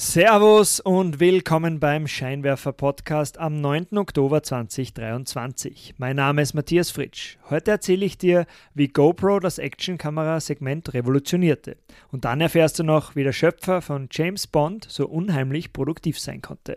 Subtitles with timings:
[0.00, 3.98] Servus und willkommen beim Scheinwerfer Podcast am 9.
[3.98, 5.96] Oktober 2023.
[5.98, 7.36] Mein Name ist Matthias Fritsch.
[7.50, 11.78] Heute erzähle ich dir, wie GoPro das Actionkamera-Segment revolutionierte.
[12.12, 16.42] Und dann erfährst du noch, wie der Schöpfer von James Bond so unheimlich produktiv sein
[16.42, 16.76] konnte.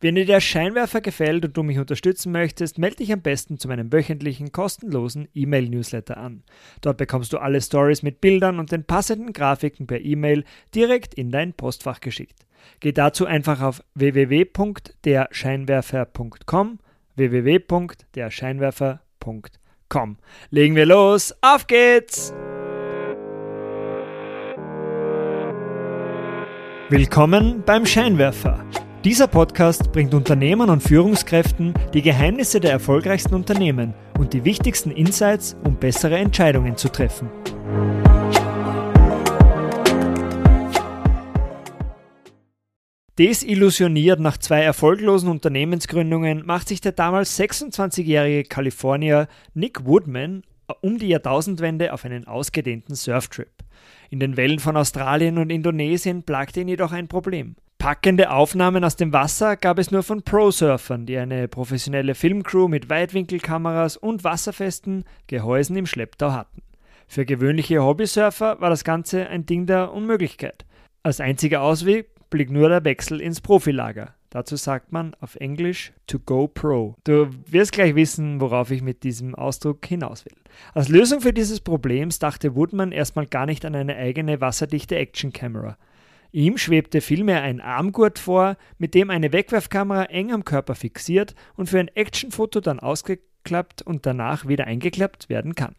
[0.00, 3.68] Wenn dir der Scheinwerfer gefällt und du mich unterstützen möchtest, melde dich am besten zu
[3.68, 6.42] meinem wöchentlichen kostenlosen E-Mail-Newsletter an.
[6.80, 10.42] Dort bekommst du alle Stories mit Bildern und den passenden Grafiken per E-Mail
[10.74, 12.40] direkt in dein Postfach geschickt.
[12.80, 16.78] Geh dazu einfach auf www.derscheinwerfer.com
[17.16, 20.16] www.derscheinwerfer.com.
[20.50, 22.32] Legen wir los, auf geht's!
[26.90, 28.62] Willkommen beim Scheinwerfer
[29.04, 35.56] dieser Podcast bringt Unternehmern und Führungskräften die Geheimnisse der erfolgreichsten Unternehmen und die wichtigsten Insights,
[35.62, 37.28] um bessere Entscheidungen zu treffen.
[43.18, 50.42] Desillusioniert nach zwei erfolglosen Unternehmensgründungen macht sich der damals 26-jährige Kalifornier Nick Woodman
[50.80, 53.52] um die Jahrtausendwende auf einen ausgedehnten Surftrip.
[54.08, 57.56] In den Wellen von Australien und Indonesien plagte ihn jedoch ein Problem.
[57.84, 62.88] Packende Aufnahmen aus dem Wasser gab es nur von Pro-Surfern, die eine professionelle Filmcrew mit
[62.88, 66.62] Weitwinkelkameras und wasserfesten Gehäusen im Schlepptau hatten.
[67.06, 70.64] Für gewöhnliche Hobbysurfer war das Ganze ein Ding der Unmöglichkeit.
[71.02, 74.14] Als einziger Ausweg blieb nur der Wechsel ins Profilager.
[74.30, 76.96] Dazu sagt man auf Englisch to go pro.
[77.04, 80.38] Du wirst gleich wissen, worauf ich mit diesem Ausdruck hinaus will.
[80.72, 85.34] Als Lösung für dieses Problems dachte Woodman erstmal gar nicht an eine eigene wasserdichte Action
[85.34, 85.76] Camera.
[86.34, 91.68] Ihm schwebte vielmehr ein Armgurt vor, mit dem eine Wegwerfkamera eng am Körper fixiert und
[91.68, 95.76] für ein Actionfoto dann ausgeklappt und danach wieder eingeklappt werden kann.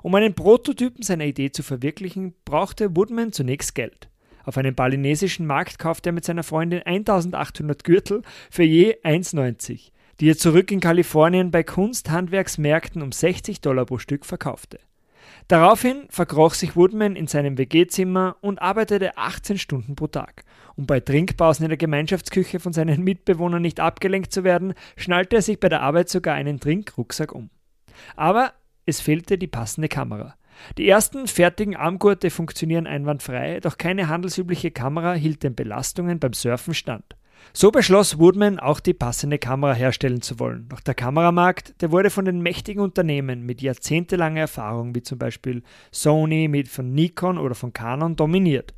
[0.00, 4.08] Um einen Prototypen seiner Idee zu verwirklichen, brauchte Woodman zunächst Geld.
[4.44, 8.22] Auf einem balinesischen Markt kaufte er mit seiner Freundin 1800 Gürtel
[8.52, 14.26] für je 1,90, die er zurück in Kalifornien bei Kunsthandwerksmärkten um 60 Dollar pro Stück
[14.26, 14.78] verkaufte.
[15.48, 20.44] Daraufhin verkroch sich Woodman in seinem WG-Zimmer und arbeitete 18 Stunden pro Tag.
[20.76, 25.42] Um bei Trinkpausen in der Gemeinschaftsküche von seinen Mitbewohnern nicht abgelenkt zu werden, schnallte er
[25.42, 27.50] sich bei der Arbeit sogar einen Trinkrucksack um.
[28.16, 28.52] Aber
[28.86, 30.34] es fehlte die passende Kamera.
[30.78, 36.74] Die ersten fertigen Armgurte funktionieren einwandfrei, doch keine handelsübliche Kamera hielt den Belastungen beim Surfen
[36.74, 37.16] stand.
[37.52, 40.66] So beschloss Woodman auch die passende Kamera herstellen zu wollen.
[40.68, 45.62] Doch der Kameramarkt, der wurde von den mächtigen Unternehmen mit jahrzehntelanger Erfahrung, wie zum Beispiel
[45.90, 48.74] Sony mit von Nikon oder von Canon, dominiert.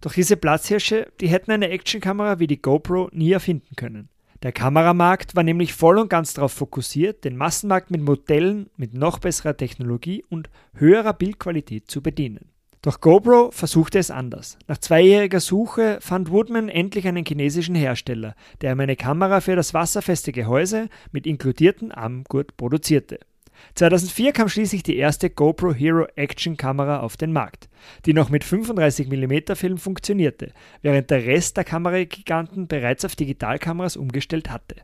[0.00, 4.08] Doch diese Platzhirsche, die hätten eine Actionkamera wie die GoPro nie erfinden können.
[4.42, 9.20] Der Kameramarkt war nämlich voll und ganz darauf fokussiert, den Massenmarkt mit Modellen mit noch
[9.20, 12.50] besserer Technologie und höherer Bildqualität zu bedienen.
[12.82, 14.58] Doch GoPro versuchte es anders.
[14.66, 19.72] Nach zweijähriger Suche fand Woodman endlich einen chinesischen Hersteller, der ihm eine Kamera für das
[19.72, 23.20] wasserfeste Gehäuse mit inkludierten Armgurt produzierte.
[23.76, 27.68] 2004 kam schließlich die erste GoPro Hero Action Kamera auf den Markt,
[28.04, 34.50] die noch mit 35mm Film funktionierte, während der Rest der Kameragiganten bereits auf Digitalkameras umgestellt
[34.50, 34.74] hatte.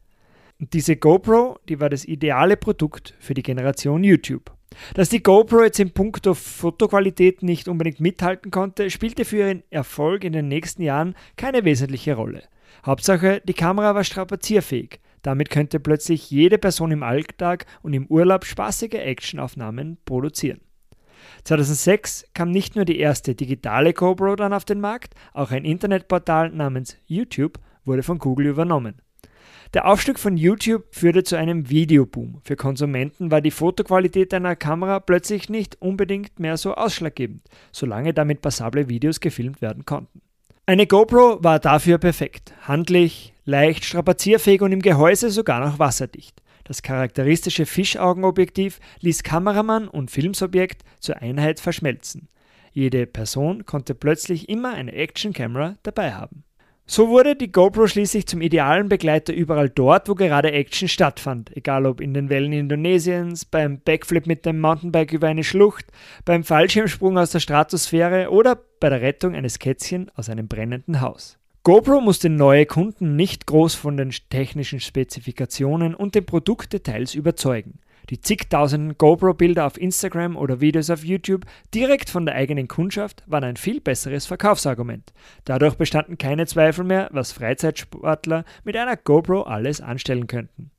[0.60, 4.52] Und diese GoPro, die war das ideale Produkt für die Generation YouTube.
[4.94, 10.24] Dass die GoPro jetzt in puncto Fotoqualität nicht unbedingt mithalten konnte, spielte für ihren Erfolg
[10.24, 12.42] in den nächsten Jahren keine wesentliche Rolle.
[12.84, 15.00] Hauptsache, die Kamera war strapazierfähig.
[15.22, 20.60] Damit könnte plötzlich jede Person im Alltag und im Urlaub spaßige Actionaufnahmen produzieren.
[21.44, 26.50] 2006 kam nicht nur die erste digitale GoPro dann auf den Markt, auch ein Internetportal
[26.50, 29.00] namens YouTube wurde von Google übernommen.
[29.74, 32.40] Der Aufstieg von YouTube führte zu einem Videoboom.
[32.42, 38.40] Für Konsumenten war die Fotoqualität einer Kamera plötzlich nicht unbedingt mehr so ausschlaggebend, solange damit
[38.40, 40.22] passable Videos gefilmt werden konnten.
[40.64, 42.54] Eine GoPro war dafür perfekt.
[42.62, 46.42] Handlich, leicht, strapazierfähig und im Gehäuse sogar noch wasserdicht.
[46.64, 52.28] Das charakteristische Fischaugenobjektiv ließ Kameramann und Filmsobjekt zur Einheit verschmelzen.
[52.72, 56.44] Jede Person konnte plötzlich immer eine Action-Camera dabei haben.
[56.90, 61.84] So wurde die GoPro schließlich zum idealen Begleiter überall dort, wo gerade Action stattfand, egal
[61.84, 65.84] ob in den Wellen Indonesiens, beim Backflip mit dem Mountainbike über eine Schlucht,
[66.24, 71.38] beim Fallschirmsprung aus der Stratosphäre oder bei der Rettung eines Kätzchen aus einem brennenden Haus.
[71.62, 78.20] GoPro musste neue Kunden nicht groß von den technischen Spezifikationen und den Produktdetails überzeugen die
[78.20, 81.44] zigtausenden GoPro-Bilder auf Instagram oder Videos auf YouTube
[81.74, 85.12] direkt von der eigenen Kundschaft waren ein viel besseres Verkaufsargument.
[85.44, 90.70] Dadurch bestanden keine Zweifel mehr, was Freizeitsportler mit einer GoPro alles anstellen könnten.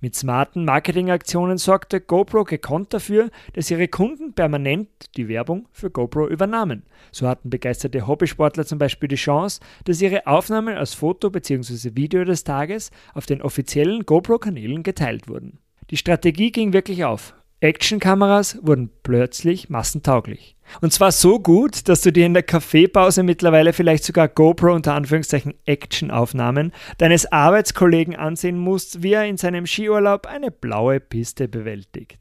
[0.00, 6.28] Mit smarten Marketingaktionen sorgte GoPro gekonnt dafür, dass ihre Kunden permanent die Werbung für GoPro
[6.28, 6.84] übernahmen.
[7.12, 11.90] So hatten begeisterte Hobbysportler zum Beispiel die Chance, dass ihre Aufnahmen als Foto bzw.
[11.94, 15.58] Video des Tages auf den offiziellen GoPro-Kanälen geteilt wurden.
[15.90, 17.34] Die Strategie ging wirklich auf.
[17.60, 20.54] Actionkameras wurden plötzlich massentauglich.
[20.80, 24.94] Und zwar so gut, dass du dir in der Kaffeepause mittlerweile vielleicht sogar GoPro unter
[24.94, 32.18] Anführungszeichen Actionaufnahmen deines Arbeitskollegen ansehen musst, wie er in seinem Skiurlaub eine blaue Piste bewältigt.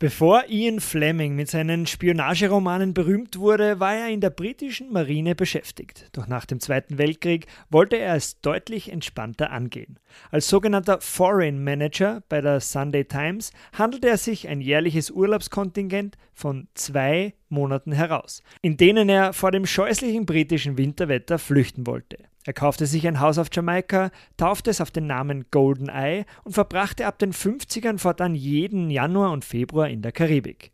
[0.00, 6.06] Bevor Ian Fleming mit seinen Spionageromanen berühmt wurde, war er in der britischen Marine beschäftigt.
[6.12, 9.98] Doch nach dem Zweiten Weltkrieg wollte er es deutlich entspannter angehen.
[10.30, 16.68] Als sogenannter Foreign Manager bei der Sunday Times handelte er sich ein jährliches Urlaubskontingent von
[16.74, 22.18] zwei Monaten heraus, in denen er vor dem scheußlichen britischen Winterwetter flüchten wollte.
[22.48, 26.54] Er kaufte sich ein Haus auf Jamaika, taufte es auf den Namen Golden Eye und
[26.54, 30.72] verbrachte ab den 50ern fortan jeden Januar und Februar in der Karibik.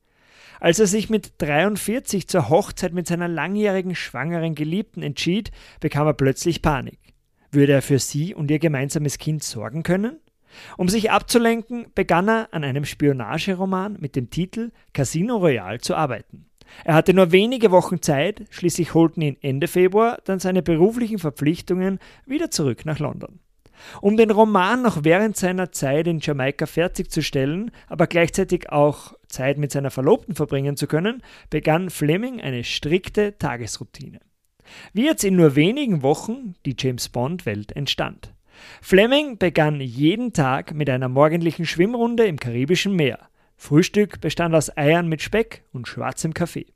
[0.60, 5.50] Als er sich mit 43 zur Hochzeit mit seiner langjährigen schwangeren Geliebten entschied,
[5.80, 7.00] bekam er plötzlich Panik.
[7.50, 10.20] Würde er für sie und ihr gemeinsames Kind sorgen können?
[10.76, 16.46] Um sich abzulenken, begann er an einem Spionageroman mit dem Titel Casino Royale zu arbeiten.
[16.84, 21.98] Er hatte nur wenige Wochen Zeit, schließlich holten ihn Ende Februar dann seine beruflichen Verpflichtungen
[22.26, 23.40] wieder zurück nach London.
[24.00, 29.72] Um den Roman noch während seiner Zeit in Jamaika fertigzustellen, aber gleichzeitig auch Zeit mit
[29.72, 34.20] seiner Verlobten verbringen zu können, begann Fleming eine strikte Tagesroutine.
[34.92, 38.32] Wie jetzt in nur wenigen Wochen die James Bond-Welt entstand.
[38.80, 43.18] Fleming begann jeden Tag mit einer morgendlichen Schwimmrunde im Karibischen Meer.
[43.56, 46.66] Frühstück bestand aus Eiern mit Speck und schwarzem Kaffee.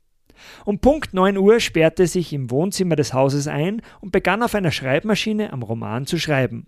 [0.65, 4.55] Um Punkt 9 Uhr sperrte er sich im Wohnzimmer des Hauses ein und begann auf
[4.55, 6.67] einer Schreibmaschine am Roman zu schreiben.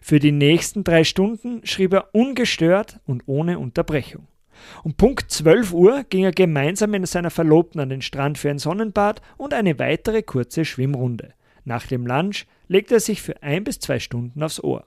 [0.00, 4.26] Für die nächsten drei Stunden schrieb er ungestört und ohne Unterbrechung.
[4.84, 8.58] Um Punkt 12 Uhr ging er gemeinsam mit seiner Verlobten an den Strand für ein
[8.58, 11.34] Sonnenbad und eine weitere kurze Schwimmrunde.
[11.64, 14.84] Nach dem Lunch legte er sich für ein bis zwei Stunden aufs Ohr.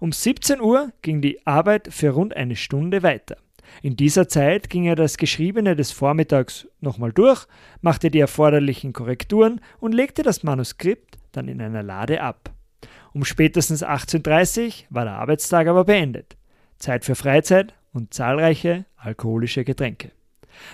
[0.00, 3.36] Um 17 Uhr ging die Arbeit für rund eine Stunde weiter.
[3.82, 7.46] In dieser Zeit ging er das Geschriebene des Vormittags nochmal durch,
[7.80, 12.50] machte die erforderlichen Korrekturen und legte das Manuskript dann in einer Lade ab.
[13.12, 16.36] Um spätestens 18.30 Uhr war der Arbeitstag aber beendet.
[16.78, 20.12] Zeit für Freizeit und zahlreiche alkoholische Getränke.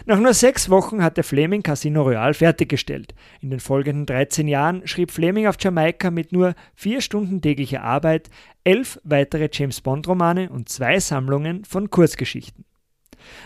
[0.04, 3.14] Nach nur sechs Wochen hatte Fleming Casino Royale fertiggestellt.
[3.40, 8.30] In den folgenden 13 Jahren schrieb Fleming auf Jamaika mit nur vier Stunden täglicher Arbeit
[8.64, 12.64] elf weitere James Bond-Romane und zwei Sammlungen von Kurzgeschichten.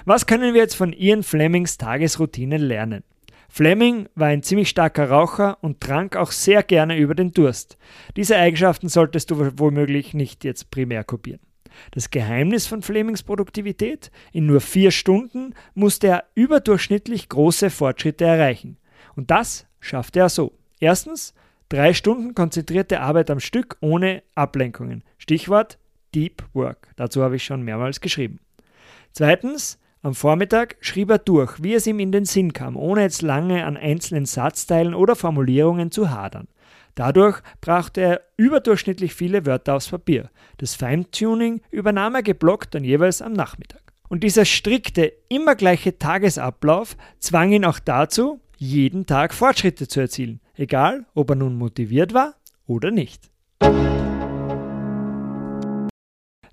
[0.05, 3.05] Was können wir jetzt von Ian Flemings Tagesroutine lernen?
[3.49, 7.79] Fleming war ein ziemlich starker Raucher und trank auch sehr gerne über den Durst.
[8.17, 11.41] Diese Eigenschaften solltest du womöglich nicht jetzt primär kopieren.
[11.91, 14.11] Das Geheimnis von Flemings Produktivität?
[14.33, 18.79] In nur vier Stunden musste er überdurchschnittlich große Fortschritte erreichen.
[19.17, 20.53] Und das schaffte er so.
[20.79, 21.35] Erstens,
[21.69, 25.03] drei Stunden konzentrierte Arbeit am Stück ohne Ablenkungen.
[25.19, 25.79] Stichwort
[26.15, 26.89] Deep Work.
[26.97, 28.41] Dazu habe ich schon mehrmals geschrieben.
[29.13, 33.23] Zweitens, am Vormittag schrieb er durch, wie es ihm in den Sinn kam, ohne jetzt
[33.23, 36.49] lange an einzelnen Satzteilen oder Formulierungen zu hadern.
[36.95, 40.31] Dadurch brachte er überdurchschnittlich viele Wörter aufs Papier.
[40.59, 43.83] Das Feintuning übernahm er geblockt dann jeweils am Nachmittag.
[44.09, 50.41] Und dieser strikte, immer gleiche Tagesablauf zwang ihn auch dazu, jeden Tag Fortschritte zu erzielen,
[50.55, 52.35] egal ob er nun motiviert war
[52.67, 53.31] oder nicht.